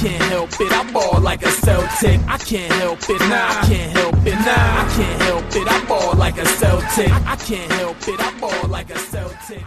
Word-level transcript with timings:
can't 0.00 0.22
help 0.22 0.50
it. 0.58 0.72
I 0.72 0.90
ball 0.92 1.20
like 1.20 1.42
a 1.42 1.50
Celtic. 1.50 2.20
I 2.26 2.38
can't 2.38 2.72
help 2.72 3.00
it. 3.02 3.20
Nah, 3.20 3.48
I 3.48 3.66
can't 3.68 3.92
help 3.92 4.14
it. 4.26 4.32
Nah, 4.32 4.46
I 4.46 4.92
can't 4.96 5.22
help 5.22 5.44
it. 5.54 5.68
I 5.70 5.84
ball 5.84 6.14
like 6.16 6.38
a 6.38 6.46
Celtic. 6.46 7.12
I 7.26 7.36
can't 7.36 7.70
help 7.72 8.08
it. 8.08 8.18
I 8.18 8.40
ball 8.40 8.68
like 8.68 8.88
a 8.88 8.98
Celtic. 8.98 9.62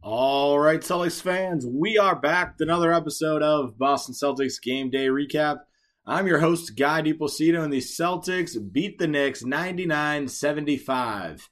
All 0.00 0.58
right, 0.58 0.80
Celtics 0.80 1.20
fans, 1.20 1.66
we 1.66 1.98
are 1.98 2.16
back 2.16 2.54
with 2.54 2.66
another 2.66 2.94
episode 2.94 3.42
of 3.42 3.78
Boston 3.78 4.14
Celtics 4.14 4.60
Game 4.60 4.88
Day 4.88 5.08
Recap. 5.08 5.58
I'm 6.06 6.26
your 6.26 6.38
host, 6.38 6.78
Guy 6.78 7.02
DiPlacido, 7.02 7.62
and 7.62 7.72
the 7.72 7.78
Celtics 7.78 8.56
beat 8.72 8.98
the 8.98 9.06
Knicks 9.06 9.44
99 9.44 10.28
75. 10.28 11.50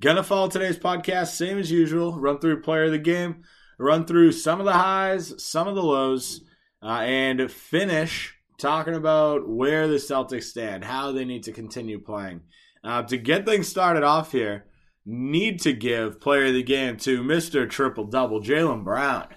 Gonna 0.00 0.22
follow 0.22 0.48
today's 0.48 0.78
podcast, 0.78 1.28
same 1.28 1.58
as 1.58 1.70
usual. 1.70 2.20
Run 2.20 2.40
through 2.40 2.60
player 2.60 2.84
of 2.84 2.92
the 2.92 2.98
game, 2.98 3.42
run 3.78 4.04
through 4.04 4.32
some 4.32 4.60
of 4.60 4.66
the 4.66 4.72
highs, 4.74 5.42
some 5.42 5.66
of 5.66 5.74
the 5.74 5.82
lows, 5.82 6.42
uh, 6.82 7.00
and 7.00 7.50
finish 7.50 8.34
talking 8.58 8.94
about 8.94 9.48
where 9.48 9.88
the 9.88 9.96
Celtics 9.96 10.44
stand, 10.44 10.84
how 10.84 11.12
they 11.12 11.24
need 11.24 11.44
to 11.44 11.52
continue 11.52 11.98
playing. 11.98 12.42
Uh, 12.82 13.02
to 13.02 13.16
get 13.16 13.46
things 13.46 13.68
started 13.68 14.02
off 14.02 14.32
here, 14.32 14.66
need 15.04 15.60
to 15.60 15.72
give 15.72 16.20
player 16.20 16.46
of 16.46 16.54
the 16.54 16.62
game 16.62 16.96
to 16.98 17.22
Mr. 17.22 17.68
Triple 17.68 18.04
Double, 18.04 18.40
Jaylen 18.40 18.84
Brown. 18.84 19.28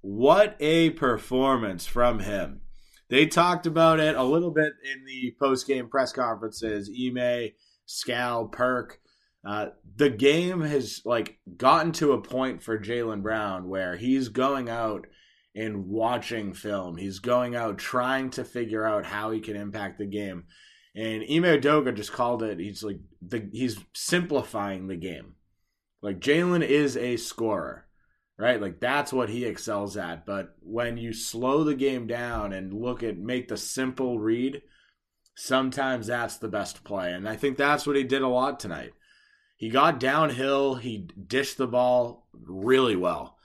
What 0.00 0.56
a 0.60 0.90
performance 0.90 1.86
from 1.86 2.20
him. 2.20 2.60
They 3.08 3.26
talked 3.26 3.66
about 3.66 4.00
it 4.00 4.16
a 4.16 4.24
little 4.24 4.50
bit 4.50 4.72
in 4.84 5.04
the 5.04 5.34
post 5.38 5.66
game 5.66 5.88
press 5.88 6.12
conferences. 6.12 6.90
Ime, 6.90 7.50
Scal, 7.88 8.50
Perk. 8.50 9.00
Uh, 9.46 9.66
the 9.94 10.10
game 10.10 10.60
has 10.60 11.02
like 11.04 11.38
gotten 11.56 11.92
to 11.92 12.12
a 12.12 12.20
point 12.20 12.62
for 12.62 12.78
Jaylen 12.78 13.22
Brown 13.22 13.68
where 13.68 13.96
he's 13.96 14.28
going 14.28 14.68
out 14.68 15.06
and 15.56 15.86
watching 15.86 16.52
film. 16.52 16.98
He's 16.98 17.18
going 17.18 17.56
out 17.56 17.78
trying 17.78 18.30
to 18.30 18.44
figure 18.44 18.84
out 18.84 19.06
how 19.06 19.30
he 19.30 19.40
can 19.40 19.56
impact 19.56 19.98
the 19.98 20.06
game. 20.06 20.44
And 20.94 21.22
Ime 21.22 21.60
Udoka 21.60 21.94
just 21.94 22.12
called 22.12 22.42
it. 22.42 22.60
He's 22.60 22.82
like 22.82 23.00
the 23.22 23.48
he's 23.52 23.78
simplifying 23.94 24.86
the 24.86 24.96
game. 24.96 25.34
Like 26.02 26.20
Jaylen 26.20 26.62
is 26.62 26.96
a 26.96 27.16
scorer, 27.16 27.86
right? 28.38 28.60
Like 28.60 28.80
that's 28.80 29.12
what 29.12 29.30
he 29.30 29.44
excels 29.44 29.96
at. 29.96 30.26
But 30.26 30.54
when 30.60 30.98
you 30.98 31.12
slow 31.12 31.64
the 31.64 31.74
game 31.74 32.06
down 32.06 32.52
and 32.52 32.72
look 32.72 33.02
at 33.02 33.18
make 33.18 33.48
the 33.48 33.56
simple 33.56 34.18
read, 34.18 34.62
sometimes 35.36 36.06
that's 36.06 36.36
the 36.36 36.48
best 36.48 36.84
play. 36.84 37.12
And 37.12 37.26
I 37.26 37.36
think 37.36 37.56
that's 37.56 37.86
what 37.86 37.96
he 37.96 38.04
did 38.04 38.22
a 38.22 38.28
lot 38.28 38.60
tonight. 38.60 38.92
He 39.56 39.70
got 39.70 40.00
downhill. 40.00 40.74
He 40.74 41.08
dished 41.26 41.56
the 41.56 41.66
ball 41.66 42.26
really 42.34 42.96
well. 42.96 43.35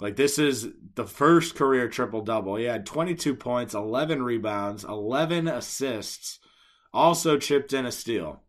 Like 0.00 0.16
this 0.16 0.38
is 0.38 0.68
the 0.94 1.04
first 1.04 1.54
career 1.54 1.88
triple 1.88 2.22
double. 2.22 2.56
He 2.56 2.64
had 2.64 2.86
22 2.86 3.34
points, 3.34 3.74
11 3.74 4.22
rebounds, 4.22 4.84
11 4.84 5.46
assists 5.46 6.38
also 6.92 7.38
chipped 7.38 7.72
in 7.72 7.86
a 7.86 7.92
steal. 7.92 8.42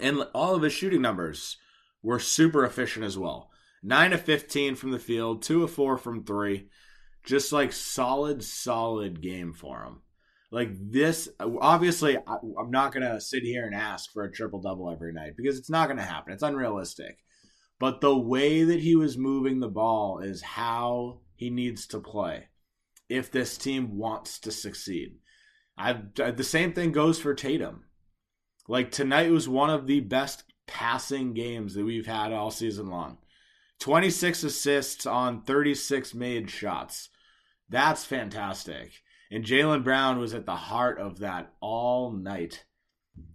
And 0.00 0.26
all 0.34 0.54
of 0.54 0.62
his 0.62 0.72
shooting 0.72 1.02
numbers 1.02 1.56
were 2.02 2.18
super 2.18 2.64
efficient 2.64 3.04
as 3.04 3.16
well. 3.16 3.50
9 3.82 4.12
of 4.12 4.22
15 4.22 4.74
from 4.74 4.90
the 4.90 4.98
field, 4.98 5.42
2 5.42 5.64
of 5.64 5.70
4 5.70 5.98
from 5.98 6.24
3. 6.24 6.68
Just 7.24 7.52
like 7.52 7.72
solid, 7.72 8.42
solid 8.42 9.22
game 9.22 9.52
for 9.52 9.84
him. 9.84 10.02
Like 10.50 10.70
this, 10.72 11.28
obviously, 11.40 12.16
I'm 12.16 12.70
not 12.70 12.92
going 12.92 13.08
to 13.08 13.20
sit 13.20 13.42
here 13.42 13.64
and 13.64 13.74
ask 13.74 14.12
for 14.12 14.24
a 14.24 14.32
triple 14.32 14.60
double 14.60 14.90
every 14.90 15.12
night 15.12 15.34
because 15.36 15.56
it's 15.58 15.70
not 15.70 15.86
going 15.86 15.98
to 15.98 16.02
happen. 16.02 16.32
It's 16.32 16.42
unrealistic. 16.42 17.18
But 17.82 18.00
the 18.00 18.16
way 18.16 18.62
that 18.62 18.78
he 18.78 18.94
was 18.94 19.18
moving 19.18 19.58
the 19.58 19.66
ball 19.66 20.20
is 20.20 20.40
how 20.40 21.22
he 21.34 21.50
needs 21.50 21.84
to 21.88 21.98
play 21.98 22.44
if 23.08 23.28
this 23.28 23.58
team 23.58 23.96
wants 23.96 24.38
to 24.38 24.52
succeed. 24.52 25.18
I 25.76 26.00
the 26.14 26.44
same 26.44 26.74
thing 26.74 26.92
goes 26.92 27.18
for 27.18 27.34
Tatum. 27.34 27.86
Like 28.68 28.92
tonight 28.92 29.32
was 29.32 29.48
one 29.48 29.68
of 29.68 29.88
the 29.88 29.98
best 29.98 30.44
passing 30.68 31.34
games 31.34 31.74
that 31.74 31.84
we've 31.84 32.06
had 32.06 32.32
all 32.32 32.52
season 32.52 32.88
long. 32.88 33.18
26 33.80 34.44
assists 34.44 35.04
on 35.04 35.42
36 35.42 36.14
made 36.14 36.50
shots. 36.50 37.08
That's 37.68 38.04
fantastic. 38.04 38.92
And 39.28 39.44
Jaylen 39.44 39.82
Brown 39.82 40.20
was 40.20 40.34
at 40.34 40.46
the 40.46 40.54
heart 40.54 41.00
of 41.00 41.18
that 41.18 41.52
all 41.60 42.12
night. 42.12 42.64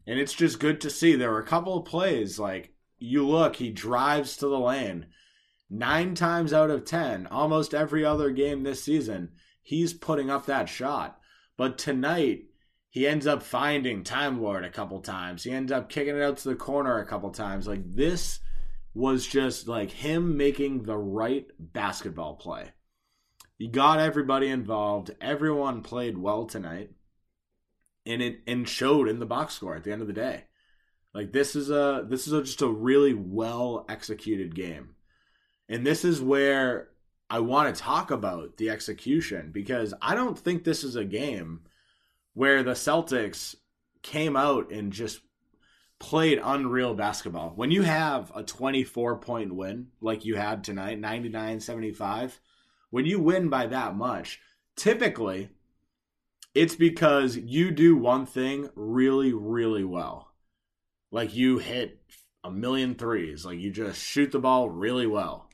And 0.08 0.18
it's 0.18 0.34
just 0.34 0.62
good 0.62 0.80
to 0.80 0.90
see. 0.90 1.18
There 1.18 1.32
were 1.32 1.42
a 1.42 1.46
couple 1.46 1.78
of 1.78 1.84
plays 1.84 2.40
like 2.40 2.77
you 3.00 3.28
look, 3.28 3.58
he 3.58 3.72
drives 3.72 4.38
to 4.38 4.48
the 4.48 4.60
lane. 4.60 5.08
Nine 5.70 6.16
times 6.16 6.54
out 6.54 6.70
of 6.70 6.86
10, 6.86 7.28
almost 7.28 7.74
every 7.74 8.06
other 8.06 8.32
game 8.32 8.64
this 8.64 8.84
season, 8.84 9.32
he's 9.62 9.94
putting 9.94 10.30
up 10.30 10.46
that 10.46 10.70
shot. 10.70 11.20
But 11.58 11.78
tonight, 11.78 12.46
he 12.90 13.06
ends 13.06 13.28
up 13.28 13.44
finding 13.44 14.04
Time 14.04 14.42
Lord 14.42 14.64
a 14.64 14.70
couple 14.70 15.02
times. 15.02 15.44
He 15.44 15.52
ends 15.52 15.72
up 15.72 15.90
kicking 15.90 16.16
it 16.16 16.22
out 16.22 16.38
to 16.38 16.50
the 16.50 16.56
corner 16.56 16.98
a 16.98 17.06
couple 17.06 17.30
times. 17.32 17.68
Like 17.68 17.96
this 17.96 18.40
was 18.94 19.28
just 19.28 19.68
like 19.68 19.92
him 19.92 20.38
making 20.38 20.84
the 20.84 20.98
right 20.98 21.46
basketball 21.60 22.36
play. 22.36 22.72
He 23.58 23.68
got 23.68 24.00
everybody 24.00 24.48
involved. 24.48 25.16
Everyone 25.20 25.84
played 25.84 26.18
well 26.18 26.46
tonight. 26.46 26.92
And 28.06 28.22
it 28.22 28.40
and 28.48 28.68
showed 28.68 29.10
in 29.10 29.20
the 29.20 29.26
box 29.26 29.56
score 29.56 29.76
at 29.76 29.84
the 29.84 29.92
end 29.92 30.02
of 30.02 30.08
the 30.08 30.14
day. 30.14 30.46
Like 31.14 31.32
this 31.32 31.56
is 31.56 31.70
a 31.70 32.06
this 32.08 32.28
is 32.28 32.34
a, 32.34 32.44
just 32.44 32.62
a 32.62 32.68
really 32.68 33.14
well 33.14 33.86
executed 33.90 34.56
game. 34.56 34.96
And 35.70 35.86
this 35.86 36.06
is 36.06 36.22
where 36.22 36.90
I 37.30 37.40
want 37.40 37.74
to 37.74 37.82
talk 37.82 38.12
about 38.12 38.58
the 38.58 38.70
execution 38.70 39.52
because 39.52 39.94
I 40.02 40.16
don't 40.16 40.38
think 40.38 40.64
this 40.64 40.84
is 40.84 40.96
a 40.96 41.04
game 41.04 41.62
where 42.34 42.64
the 42.64 42.72
Celtics 42.72 43.56
came 44.02 44.38
out 44.38 44.72
and 44.72 44.94
just 44.94 45.20
played 46.00 46.40
unreal 46.44 46.94
basketball. 46.94 47.52
When 47.56 47.72
you 47.72 47.82
have 47.82 48.32
a 48.36 48.44
24 48.44 49.18
point 49.18 49.54
win 49.54 49.88
like 50.00 50.24
you 50.24 50.36
had 50.36 50.64
tonight, 50.64 51.00
99 51.00 51.60
75, 51.60 52.40
when 52.90 53.06
you 53.06 53.20
win 53.20 53.50
by 53.50 53.68
that 53.68 53.96
much, 53.96 54.40
typically 54.76 55.50
it's 56.54 56.76
because 56.76 57.38
you 57.38 57.72
do 57.72 57.98
one 57.98 58.26
thing 58.26 58.70
really, 58.76 59.34
really 59.34 59.84
well. 59.84 60.32
Like 61.12 61.36
you 61.36 61.58
hit 61.58 62.00
a 62.44 62.52
million 62.52 62.96
threes, 62.96 63.46
like 63.46 63.60
you 63.60 63.72
just 63.72 64.02
shoot 64.02 64.32
the 64.32 64.40
ball 64.40 64.70
really 64.70 65.08
well 65.08 65.48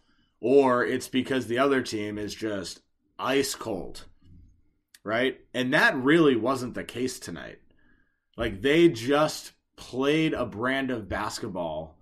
or 0.43 0.83
it's 0.85 1.07
because 1.07 1.47
the 1.47 1.57
other 1.57 1.81
team 1.81 2.17
is 2.17 2.35
just 2.35 2.81
ice 3.17 3.55
cold, 3.55 4.03
right? 5.01 5.39
And 5.53 5.73
that 5.73 5.95
really 5.95 6.35
wasn't 6.35 6.73
the 6.73 6.83
case 6.83 7.17
tonight. 7.17 7.59
Like 8.35 8.61
they 8.61 8.89
just 8.89 9.53
played 9.77 10.33
a 10.33 10.45
brand 10.45 10.91
of 10.91 11.07
basketball 11.07 11.97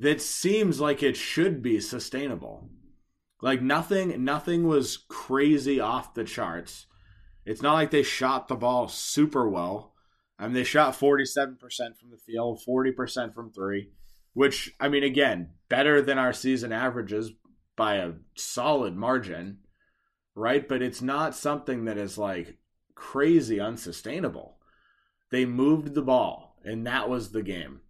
that 0.00 0.20
seems 0.20 0.80
like 0.80 1.04
it 1.04 1.16
should 1.16 1.62
be 1.62 1.78
sustainable. 1.78 2.68
Like 3.40 3.62
nothing 3.62 4.24
nothing 4.24 4.66
was 4.66 4.96
crazy 5.08 5.78
off 5.78 6.14
the 6.14 6.24
charts. 6.24 6.86
It's 7.46 7.62
not 7.62 7.74
like 7.74 7.92
they 7.92 8.02
shot 8.02 8.48
the 8.48 8.56
ball 8.56 8.88
super 8.88 9.48
well. 9.48 9.93
I 10.44 10.46
mean 10.46 10.54
they 10.56 10.64
shot 10.64 10.92
47% 10.92 11.56
from 11.98 12.10
the 12.10 12.18
field, 12.18 12.60
40% 12.68 13.32
from 13.32 13.50
3, 13.50 13.88
which 14.34 14.74
I 14.78 14.90
mean 14.90 15.02
again, 15.02 15.52
better 15.70 16.02
than 16.02 16.18
our 16.18 16.34
season 16.34 16.70
averages, 16.70 17.32
by 17.76 17.94
a 17.94 18.12
solid 18.36 18.94
margin, 18.94 19.60
right? 20.34 20.68
But 20.68 20.82
it's 20.82 21.00
not 21.00 21.34
something 21.34 21.86
that 21.86 21.96
is 21.96 22.18
like 22.18 22.58
crazy 22.94 23.58
unsustainable. 23.58 24.58
They 25.30 25.46
moved 25.46 25.94
the 25.94 26.02
ball, 26.02 26.58
and 26.62 26.86
that 26.86 27.08
was 27.08 27.32
the 27.32 27.42
game. 27.42 27.80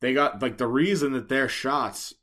They 0.00 0.14
got 0.14 0.40
like 0.40 0.56
the 0.56 0.66
reason 0.66 1.12
that 1.12 1.28
their 1.28 1.46
shots, 1.46 2.14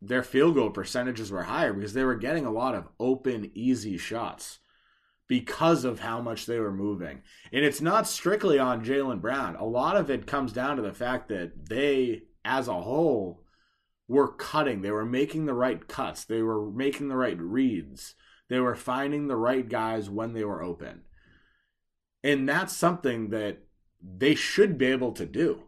their 0.00 0.22
field 0.22 0.54
goal 0.54 0.70
percentages 0.70 1.32
were 1.32 1.42
higher 1.42 1.72
because 1.72 1.94
they 1.94 2.04
were 2.04 2.14
getting 2.14 2.46
a 2.46 2.52
lot 2.52 2.76
of 2.76 2.88
open, 3.00 3.50
easy 3.54 3.98
shots 3.98 4.60
because 5.26 5.84
of 5.84 6.00
how 6.00 6.20
much 6.20 6.46
they 6.46 6.58
were 6.58 6.72
moving. 6.72 7.22
And 7.52 7.64
it's 7.64 7.80
not 7.80 8.06
strictly 8.06 8.58
on 8.58 8.84
Jaylen 8.84 9.20
Brown. 9.20 9.56
A 9.56 9.64
lot 9.64 9.96
of 9.96 10.10
it 10.10 10.26
comes 10.26 10.52
down 10.52 10.76
to 10.76 10.82
the 10.82 10.92
fact 10.92 11.28
that 11.28 11.68
they, 11.68 12.22
as 12.44 12.68
a 12.68 12.82
whole, 12.82 13.42
were 14.06 14.28
cutting. 14.28 14.82
They 14.82 14.90
were 14.90 15.06
making 15.06 15.46
the 15.46 15.54
right 15.54 15.86
cuts. 15.88 16.24
They 16.24 16.42
were 16.42 16.70
making 16.70 17.08
the 17.08 17.16
right 17.16 17.38
reads. 17.38 18.14
They 18.48 18.60
were 18.60 18.76
finding 18.76 19.26
the 19.26 19.36
right 19.36 19.66
guys 19.66 20.10
when 20.10 20.34
they 20.34 20.44
were 20.44 20.62
open. 20.62 21.02
And 22.22 22.48
that's 22.48 22.76
something 22.76 23.30
that 23.30 23.58
they 24.02 24.34
should 24.34 24.76
be 24.76 24.86
able 24.86 25.12
to 25.12 25.26
do. 25.26 25.64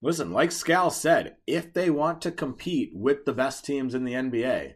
Listen, 0.00 0.32
like 0.32 0.50
Scal 0.50 0.92
said, 0.92 1.36
if 1.46 1.72
they 1.72 1.88
want 1.90 2.20
to 2.22 2.30
compete 2.30 2.92
with 2.94 3.24
the 3.24 3.32
best 3.32 3.64
teams 3.64 3.94
in 3.94 4.04
the 4.04 4.12
NBA, 4.12 4.74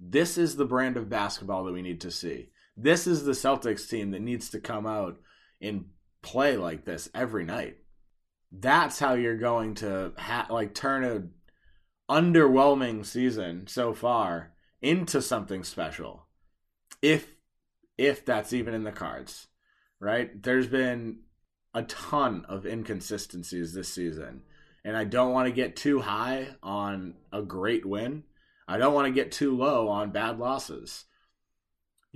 this 0.00 0.36
is 0.36 0.56
the 0.56 0.64
brand 0.64 0.96
of 0.96 1.08
basketball 1.08 1.64
that 1.64 1.72
we 1.72 1.82
need 1.82 2.00
to 2.00 2.10
see. 2.10 2.48
This 2.76 3.06
is 3.06 3.24
the 3.24 3.32
Celtics 3.32 3.88
team 3.88 4.10
that 4.10 4.20
needs 4.20 4.50
to 4.50 4.60
come 4.60 4.86
out 4.86 5.18
and 5.60 5.86
play 6.22 6.56
like 6.56 6.84
this 6.84 7.08
every 7.14 7.44
night. 7.44 7.78
That's 8.52 8.98
how 8.98 9.14
you're 9.14 9.38
going 9.38 9.74
to 9.76 10.12
ha- 10.18 10.48
like 10.50 10.74
turn 10.74 11.04
a 11.04 12.12
underwhelming 12.12 13.04
season 13.04 13.66
so 13.66 13.94
far 13.94 14.52
into 14.82 15.22
something 15.22 15.64
special. 15.64 16.26
If 17.02 17.32
if 17.98 18.24
that's 18.24 18.52
even 18.52 18.74
in 18.74 18.84
the 18.84 18.92
cards. 18.92 19.48
right? 20.00 20.42
There's 20.42 20.66
been 20.66 21.20
a 21.74 21.82
ton 21.84 22.44
of 22.48 22.66
inconsistencies 22.66 23.72
this 23.72 23.88
season. 23.92 24.42
And 24.84 24.96
I 24.96 25.04
don't 25.04 25.32
want 25.32 25.46
to 25.46 25.52
get 25.52 25.76
too 25.76 26.00
high 26.00 26.48
on 26.62 27.14
a 27.32 27.42
great 27.42 27.84
win. 27.84 28.24
I 28.68 28.78
don't 28.78 28.94
want 28.94 29.06
to 29.06 29.12
get 29.12 29.32
too 29.32 29.56
low 29.56 29.88
on 29.88 30.10
bad 30.10 30.38
losses. 30.38 31.04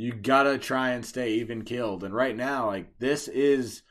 You 0.01 0.15
gotta 0.15 0.57
try 0.57 0.93
and 0.93 1.05
stay 1.05 1.35
even 1.35 1.63
keeled. 1.63 2.05
And 2.05 2.15
right 2.15 2.35
now, 2.35 2.69
like, 2.69 2.99
this 3.01 3.29
is 3.29 3.83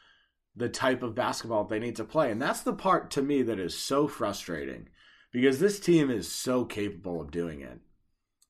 the 0.56 0.68
type 0.68 1.04
of 1.04 1.14
basketball 1.14 1.66
they 1.66 1.78
need 1.78 1.98
to 1.98 2.04
play. 2.04 2.32
And 2.32 2.42
that's 2.42 2.62
the 2.62 2.74
part 2.74 3.12
to 3.12 3.22
me 3.22 3.44
that 3.44 3.60
is 3.60 3.78
so 3.78 4.08
frustrating 4.08 4.90
because 5.32 5.60
this 5.60 5.80
team 5.80 6.10
is 6.10 6.28
so 6.32 6.66
capable 6.66 7.22
of 7.22 7.30
doing 7.30 7.62
it. 7.62 7.80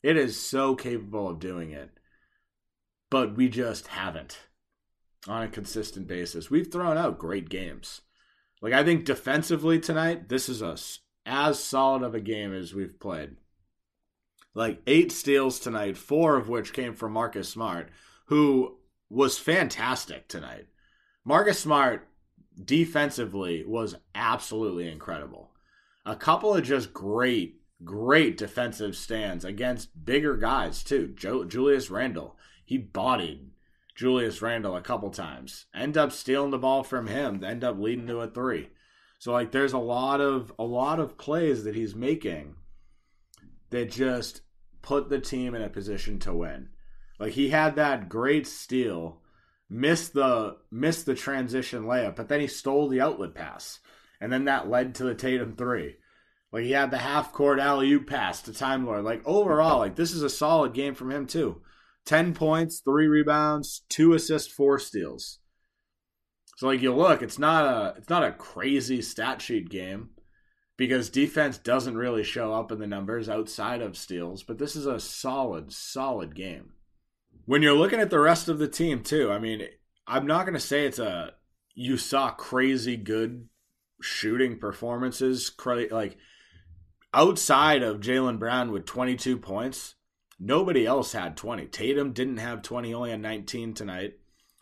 It 0.02 0.16
is 0.16 0.42
so 0.42 0.74
capable 0.74 1.28
of 1.28 1.42
doing 1.42 1.72
it. 1.72 1.90
But 3.10 3.36
we 3.36 3.50
just 3.50 3.88
haven't 3.88 4.40
on 5.28 5.44
a 5.44 5.50
consistent 5.50 6.08
basis. 6.08 6.50
We've 6.50 6.72
thrown 6.72 6.98
out 6.98 7.20
great 7.20 7.50
games. 7.50 8.00
Like 8.62 8.72
I 8.72 8.86
think 8.86 9.04
defensively 9.04 9.82
tonight, 9.82 10.30
this 10.30 10.48
is 10.48 10.64
us 10.64 11.00
as 11.26 11.62
solid 11.62 12.04
of 12.04 12.16
a 12.16 12.22
game 12.22 12.54
as 12.54 12.74
we've 12.74 12.98
played. 13.02 13.36
Like 14.56 14.82
eight 14.88 15.12
steals 15.12 15.60
tonight, 15.60 15.98
four 15.98 16.36
of 16.36 16.50
which 16.50 16.74
came 16.74 16.94
from 16.94 17.14
Marcus 17.14 17.50
Smart, 17.50 17.90
who 18.26 18.78
was 19.10 19.38
fantastic 19.38 20.28
tonight. 20.28 20.68
Marcus 21.24 21.60
Smart 21.60 22.08
defensively 22.64 23.64
was 23.66 23.96
absolutely 24.16 24.88
incredible. 24.90 25.52
A 26.06 26.16
couple 26.16 26.56
of 26.56 26.64
just 26.64 26.94
great, 26.94 27.62
great 27.84 28.38
defensive 28.38 28.96
stands 28.96 29.46
against 29.46 30.06
bigger 30.06 30.36
guys 30.36 30.84
too. 30.84 31.14
Joe, 31.16 31.44
Julius 31.44 31.90
Randle, 31.90 32.38
he 32.66 32.78
bodied 32.78 33.52
Julius 33.96 34.42
Randle 34.42 34.76
a 34.76 34.82
couple 34.82 35.10
times. 35.10 35.66
End 35.74 35.98
up 35.98 36.12
stealing 36.12 36.52
the 36.52 36.58
ball 36.58 36.84
from 36.84 37.08
him, 37.08 37.44
end 37.44 37.64
up 37.64 37.78
leading 37.78 38.08
to 38.08 38.22
a 38.22 38.28
three. 38.28 38.70
So 39.20 39.34
like 39.34 39.52
there's 39.52 39.74
a 39.74 39.78
lot 39.78 40.22
of 40.22 40.54
a 40.58 40.64
lot 40.64 41.00
of 41.00 41.18
plays 41.18 41.64
that 41.66 41.76
he's 41.76 41.94
making 41.94 42.56
that 43.70 43.92
just 43.92 44.42
put 44.82 45.10
the 45.10 45.20
team 45.20 45.56
in 45.56 45.62
a 45.62 45.70
position 45.70 46.20
to 46.20 46.34
win. 46.34 46.70
Like 47.20 47.34
he 47.34 47.50
had 47.50 47.76
that 47.76 48.10
great 48.10 48.48
steal, 48.48 49.22
missed 49.70 50.14
the 50.14 50.58
missed 50.72 51.06
the 51.06 51.16
transition 51.16 51.84
layup, 51.84 52.16
but 52.16 52.30
then 52.30 52.40
he 52.40 52.48
stole 52.48 52.88
the 52.88 53.02
outlet 53.02 53.36
pass. 53.36 53.80
And 54.22 54.32
then 54.32 54.46
that 54.46 54.70
led 54.70 54.96
to 54.96 55.04
the 55.04 55.16
Tatum 55.16 55.56
three. 55.56 55.96
Like 56.52 56.64
he 56.64 56.72
had 56.72 56.92
the 56.92 56.98
half 56.98 57.32
court 57.32 57.60
alley 57.60 57.92
oop 57.92 58.08
pass 58.08 58.42
to 58.44 58.54
Time 58.54 58.86
Lord. 58.86 59.04
Like 59.04 59.22
overall, 59.26 59.80
like 59.80 59.96
this 59.96 60.14
is 60.14 60.24
a 60.24 60.30
solid 60.30 60.74
game 60.74 60.96
from 60.96 61.12
him 61.12 61.28
too. 61.28 61.62
10 62.06 62.34
points, 62.34 62.80
three 62.80 63.08
rebounds, 63.08 63.84
two 63.90 64.14
assists, 64.14 64.52
four 64.52 64.80
steals. 64.80 65.40
So 66.58 66.68
like 66.68 66.82
you 66.82 66.94
look, 66.94 67.22
it's 67.22 67.40
not 67.40 67.66
a 67.66 67.98
it's 67.98 68.10
not 68.10 68.24
a 68.24 68.32
crazy 68.32 69.02
stat 69.02 69.42
sheet 69.42 69.70
game 69.70 70.10
because 70.80 71.10
defense 71.10 71.58
doesn't 71.58 71.98
really 71.98 72.24
show 72.24 72.54
up 72.54 72.72
in 72.72 72.80
the 72.80 72.88
numbers 72.88 73.28
outside 73.28 73.82
of 73.82 73.98
steals, 73.98 74.42
but 74.42 74.58
this 74.58 74.76
is 74.76 74.86
a 74.86 75.00
solid 75.00 75.72
solid 75.74 76.34
game. 76.34 76.72
When 77.46 77.62
you're 77.62 77.74
looking 77.74 78.00
at 78.00 78.10
the 78.10 78.20
rest 78.20 78.48
of 78.48 78.58
the 78.58 78.68
team 78.68 79.04
too, 79.04 79.30
I 79.32 79.38
mean, 79.38 79.68
I'm 80.08 80.26
not 80.26 80.46
going 80.46 80.54
to 80.54 80.60
say 80.60 80.86
it's 80.86 80.98
a 80.98 81.34
you 81.76 81.98
saw 81.98 82.32
crazy 82.32 82.98
good 82.98 83.50
shooting 84.02 84.58
performances 84.58 85.52
like 85.92 86.18
outside 87.14 87.84
of 87.84 88.00
Jaylen 88.00 88.40
Brown 88.40 88.72
with 88.72 88.86
22 88.86 89.38
points 89.38 89.96
Nobody 90.40 90.86
else 90.86 91.12
had 91.12 91.36
20. 91.36 91.66
Tatum 91.66 92.14
didn't 92.14 92.38
have 92.38 92.62
20, 92.62 92.94
only 92.94 93.12
had 93.12 93.20
19 93.20 93.74
tonight. 93.74 94.14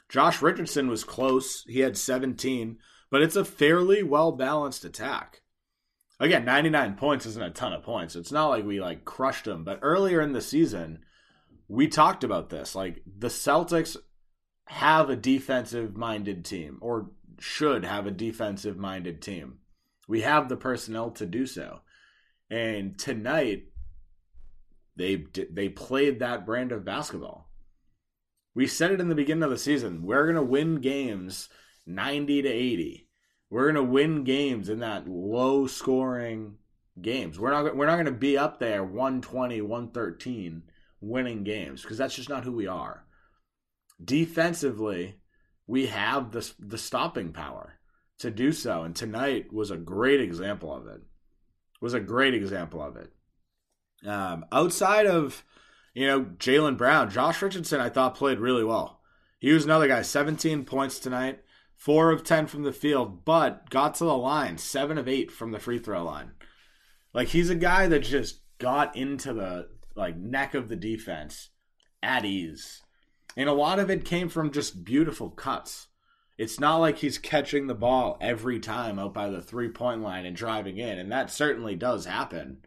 Josh 0.10 0.42
Richardson 0.42 0.88
was 0.88 1.04
close. 1.04 1.64
He 1.68 1.82
had 1.82 1.96
17, 1.96 2.80
but 3.12 3.22
it's 3.22 3.36
a 3.36 3.46
fairly 3.46 4.02
well 4.02 4.32
balanced 4.32 4.84
attack. 4.84 5.42
Again, 6.20 6.46
99 6.46 6.96
points 6.96 7.26
isn't 7.28 7.44
a 7.44 7.52
ton 7.52 7.74
of 7.74 7.84
points. 7.84 8.16
It's 8.16 8.32
not 8.32 8.48
like 8.48 8.66
we 8.66 8.82
like 8.82 9.06
crushed 9.06 9.46
them, 9.46 9.64
but 9.64 9.80
earlier 9.82 10.20
in 10.22 10.34
the 10.34 10.42
season, 10.42 11.00
we 11.68 11.88
talked 11.88 12.24
about 12.24 12.50
this. 12.50 12.76
Like 12.76 13.04
the 13.06 13.28
Celtics 13.28 13.98
have 14.66 15.10
a 15.10 15.16
defensive 15.16 15.96
minded 15.96 16.44
team 16.44 16.80
or 16.82 17.12
should 17.40 17.86
have 17.86 18.08
a 18.08 18.12
defensive 18.12 18.78
minded 18.78 19.22
team. 19.22 19.60
We 20.08 20.22
have 20.22 20.50
the 20.50 20.58
personnel 20.58 21.12
to 21.12 21.26
do 21.26 21.46
so. 21.46 21.82
And 22.50 22.98
tonight, 22.98 23.66
they 24.96 25.26
they 25.52 25.70
played 25.70 26.20
that 26.20 26.46
brand 26.46 26.72
of 26.72 26.86
basketball. 26.86 27.52
We 28.56 28.66
said 28.66 28.92
it 28.92 29.02
in 29.02 29.10
the 29.10 29.16
beginning 29.16 29.44
of 29.44 29.52
the 29.52 29.58
season. 29.58 30.02
We're 30.04 30.24
going 30.24 30.36
to 30.36 30.42
win 30.42 30.82
games 30.82 31.50
90 31.86 32.42
to 32.42 32.50
80. 32.50 33.07
We're 33.50 33.72
to 33.76 33.84
win 33.84 34.24
games 34.24 34.70
in 34.70 34.80
that 34.80 35.08
low 35.08 35.68
scoring 35.68 36.58
games. 37.02 37.40
We're 37.40 37.52
not 37.52 37.76
we're 37.76 37.86
not 37.86 37.96
to 38.04 38.12
be 38.12 38.38
up 38.38 38.60
there 38.60 38.84
120, 38.84 39.62
113 39.62 40.64
winning 41.00 41.44
games 41.44 41.82
because 41.82 41.98
that's 41.98 42.16
just 42.16 42.30
not 42.30 42.44
who 42.44 42.52
we 42.52 42.68
are. 42.68 43.06
Defensively, 44.04 45.16
we 45.66 45.88
have 45.88 46.32
the 46.32 46.52
the 46.60 46.78
stopping 46.78 47.32
power 47.32 47.80
to 48.20 48.32
do 48.32 48.52
so 48.52 48.84
and 48.84 48.96
tonight 48.96 49.54
was 49.54 49.72
a 49.72 49.78
great 49.78 50.20
example 50.20 50.74
of 50.74 50.88
it. 50.88 51.02
Was 51.80 51.94
a 51.94 52.00
great 52.00 52.34
example 52.34 52.82
of 52.82 52.98
it. 52.98 53.14
Um, 54.06 54.46
outside 54.52 55.06
of 55.06 55.44
you 55.94 56.06
know 56.08 56.22
Jaylen 56.38 56.78
Brown, 56.78 57.10
Josh 57.10 57.42
Richardson, 57.42 57.80
I 57.80 57.90
thought 57.90 58.16
played 58.16 58.40
really 58.40 58.64
well. 58.64 59.00
He 59.40 59.54
was 59.54 59.66
another 59.66 59.88
guy, 59.88 60.02
17 60.02 60.66
points 60.66 60.98
tonight, 61.00 61.42
four 61.78 62.12
of 62.12 62.24
10 62.24 62.48
from 62.48 62.64
the 62.64 62.74
field, 62.74 63.24
but 63.24 63.70
got 63.70 63.96
to 63.96 64.04
the 64.04 64.18
line, 64.18 64.58
seven 64.58 64.98
of 64.98 65.08
eight 65.08 65.32
from 65.32 65.52
the 65.52 65.60
free 65.60 65.80
throw 65.80 66.04
line. 66.04 66.32
Like 67.14 67.30
he's 67.30 67.50
a 67.50 67.56
guy 67.56 67.88
that 67.88 68.00
just 68.00 68.42
got 68.58 68.96
into 68.96 69.34
the 69.34 69.70
like 69.96 70.18
neck 70.18 70.54
of 70.54 70.68
the 70.68 70.76
defense 70.76 71.52
at 72.04 72.26
ease. 72.26 72.82
And 73.36 73.48
a 73.48 73.54
lot 73.54 73.80
of 73.80 73.90
it 73.90 74.04
came 74.04 74.30
from 74.30 74.52
just 74.52 74.84
beautiful 74.84 75.30
cuts. 75.30 75.88
It's 76.38 76.60
not 76.60 76.78
like 76.78 76.98
he's 76.98 77.18
catching 77.18 77.68
the 77.68 77.76
ball 77.76 78.18
every 78.22 78.60
time 78.60 79.00
out 79.00 79.14
by 79.14 79.30
the 79.30 79.42
three 79.42 79.70
point 79.70 80.02
line 80.02 80.26
and 80.26 80.36
driving 80.36 80.78
in, 80.78 81.00
and 81.00 81.12
that 81.12 81.32
certainly 81.32 81.76
does 81.76 82.06
happen. 82.06 82.60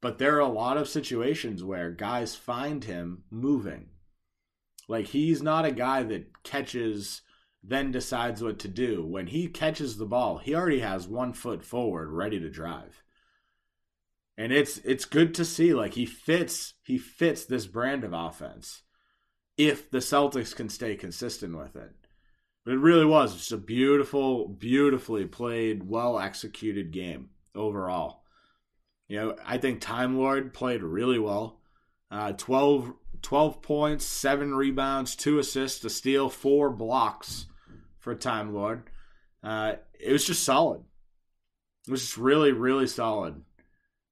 But 0.00 0.18
there 0.18 0.36
are 0.36 0.40
a 0.40 0.48
lot 0.48 0.76
of 0.76 0.88
situations 0.88 1.62
where 1.62 1.90
guys 1.90 2.34
find 2.34 2.84
him 2.84 3.24
moving. 3.30 3.90
Like 4.88 5.08
he's 5.08 5.42
not 5.42 5.64
a 5.64 5.72
guy 5.72 6.02
that 6.02 6.42
catches 6.42 7.22
then 7.62 7.92
decides 7.92 8.42
what 8.42 8.58
to 8.60 8.68
do. 8.68 9.04
When 9.04 9.28
he 9.28 9.46
catches 9.48 9.96
the 9.96 10.06
ball, 10.06 10.38
he 10.38 10.54
already 10.54 10.80
has 10.80 11.06
one 11.06 11.32
foot 11.32 11.64
forward 11.64 12.10
ready 12.10 12.40
to 12.40 12.50
drive. 12.50 13.02
And 14.36 14.52
it's 14.52 14.78
it's 14.78 15.04
good 15.04 15.34
to 15.34 15.44
see 15.44 15.74
like 15.74 15.94
he 15.94 16.06
fits 16.06 16.74
he 16.82 16.98
fits 16.98 17.44
this 17.44 17.66
brand 17.66 18.02
of 18.02 18.12
offense 18.12 18.82
if 19.56 19.90
the 19.90 19.98
Celtics 19.98 20.56
can 20.56 20.68
stay 20.68 20.96
consistent 20.96 21.56
with 21.56 21.76
it. 21.76 21.92
But 22.64 22.74
it 22.74 22.78
really 22.78 23.04
was 23.04 23.36
just 23.36 23.52
a 23.52 23.56
beautiful, 23.56 24.48
beautifully 24.48 25.26
played, 25.26 25.88
well 25.88 26.18
executed 26.18 26.92
game 26.92 27.30
overall. 27.54 28.22
You 29.08 29.20
know, 29.20 29.36
I 29.44 29.58
think 29.58 29.80
Time 29.80 30.16
Lord 30.16 30.54
played 30.54 30.82
really 30.82 31.18
well. 31.18 31.60
Uh, 32.10 32.32
12, 32.32 32.92
12 33.20 33.62
points, 33.62 34.04
seven 34.04 34.54
rebounds, 34.54 35.16
two 35.16 35.38
assists, 35.38 35.84
a 35.84 35.90
steal, 35.90 36.28
four 36.28 36.70
blocks 36.70 37.46
for 38.02 38.14
Time 38.14 38.52
Lord. 38.52 38.82
Uh, 39.42 39.74
it 39.98 40.12
was 40.12 40.26
just 40.26 40.44
solid. 40.44 40.82
It 41.86 41.90
was 41.90 42.02
just 42.02 42.18
really, 42.18 42.52
really 42.52 42.86
solid. 42.86 43.42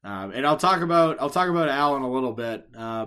Um, 0.03 0.33
and 0.33 0.47
I'll 0.47 0.57
talk 0.57 0.81
about 0.81 1.21
I'll 1.21 1.31
talk 1.31 1.51
about 1.51 1.69
Al 1.69 1.97
in 1.97 2.03
a 2.03 2.11
little 2.11 2.33
bit. 2.33 2.67
Uh, 2.77 3.07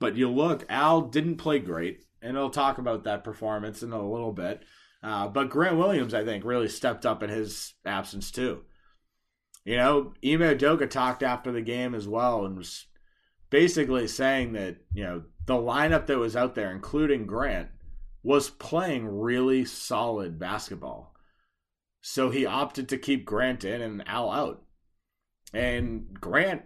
but 0.00 0.16
you 0.16 0.28
look, 0.28 0.66
Al 0.68 1.02
didn't 1.02 1.36
play 1.36 1.60
great, 1.60 2.04
and 2.20 2.36
I'll 2.36 2.50
talk 2.50 2.78
about 2.78 3.04
that 3.04 3.22
performance 3.22 3.82
in 3.82 3.92
a 3.92 4.10
little 4.10 4.32
bit. 4.32 4.62
Uh, 5.02 5.28
but 5.28 5.50
Grant 5.50 5.76
Williams, 5.76 6.14
I 6.14 6.24
think, 6.24 6.44
really 6.44 6.68
stepped 6.68 7.06
up 7.06 7.22
in 7.22 7.30
his 7.30 7.74
absence 7.84 8.30
too. 8.30 8.62
You 9.64 9.76
know, 9.76 10.14
Ime 10.24 10.40
Udoka 10.40 10.88
talked 10.88 11.22
after 11.22 11.52
the 11.52 11.62
game 11.62 11.94
as 11.94 12.08
well 12.08 12.44
and 12.44 12.56
was 12.56 12.86
basically 13.50 14.08
saying 14.08 14.54
that, 14.54 14.76
you 14.92 15.04
know, 15.04 15.22
the 15.46 15.54
lineup 15.54 16.06
that 16.06 16.18
was 16.18 16.36
out 16.36 16.54
there, 16.54 16.70
including 16.70 17.26
Grant, 17.26 17.68
was 18.24 18.50
playing 18.50 19.06
really 19.06 19.64
solid 19.64 20.38
basketball. 20.38 21.14
So 22.00 22.30
he 22.30 22.44
opted 22.44 22.88
to 22.88 22.98
keep 22.98 23.24
Grant 23.24 23.64
in 23.64 23.80
and 23.80 24.02
Al 24.08 24.30
out. 24.30 24.64
And 25.52 26.12
Grant 26.20 26.62